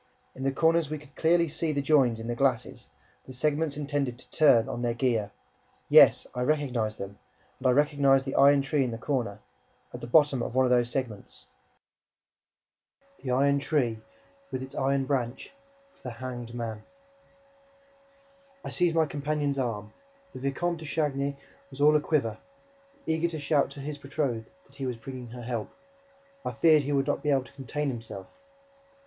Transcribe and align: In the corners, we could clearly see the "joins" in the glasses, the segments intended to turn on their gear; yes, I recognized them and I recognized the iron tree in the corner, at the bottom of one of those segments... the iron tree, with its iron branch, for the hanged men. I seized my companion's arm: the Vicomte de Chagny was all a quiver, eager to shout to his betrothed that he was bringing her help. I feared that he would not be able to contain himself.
In 0.33 0.41
the 0.41 0.51
corners, 0.51 0.89
we 0.89 0.97
could 0.97 1.15
clearly 1.15 1.47
see 1.47 1.71
the 1.71 1.79
"joins" 1.83 2.19
in 2.19 2.25
the 2.25 2.33
glasses, 2.33 2.87
the 3.27 3.31
segments 3.31 3.77
intended 3.77 4.17
to 4.17 4.29
turn 4.31 4.67
on 4.67 4.81
their 4.81 4.95
gear; 4.95 5.29
yes, 5.89 6.25
I 6.33 6.41
recognized 6.41 6.97
them 6.97 7.19
and 7.59 7.67
I 7.67 7.69
recognized 7.69 8.25
the 8.25 8.33
iron 8.33 8.63
tree 8.63 8.83
in 8.83 8.89
the 8.89 8.97
corner, 8.97 9.41
at 9.93 10.01
the 10.01 10.07
bottom 10.07 10.41
of 10.41 10.55
one 10.55 10.65
of 10.65 10.71
those 10.71 10.89
segments... 10.89 11.45
the 13.21 13.29
iron 13.29 13.59
tree, 13.59 14.01
with 14.49 14.63
its 14.63 14.73
iron 14.73 15.05
branch, 15.05 15.51
for 15.93 16.01
the 16.01 16.09
hanged 16.09 16.55
men. 16.55 16.81
I 18.65 18.71
seized 18.71 18.95
my 18.95 19.05
companion's 19.05 19.59
arm: 19.59 19.93
the 20.33 20.39
Vicomte 20.39 20.79
de 20.79 20.85
Chagny 20.87 21.37
was 21.69 21.79
all 21.79 21.95
a 21.95 22.01
quiver, 22.01 22.39
eager 23.05 23.27
to 23.27 23.39
shout 23.39 23.69
to 23.69 23.79
his 23.79 23.99
betrothed 23.99 24.49
that 24.65 24.77
he 24.77 24.87
was 24.87 24.97
bringing 24.97 25.27
her 25.27 25.43
help. 25.43 25.69
I 26.43 26.53
feared 26.53 26.81
that 26.81 26.85
he 26.87 26.91
would 26.91 27.05
not 27.05 27.21
be 27.21 27.29
able 27.29 27.43
to 27.43 27.53
contain 27.53 27.89
himself. 27.89 28.25